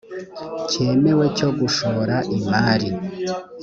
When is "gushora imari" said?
1.59-2.89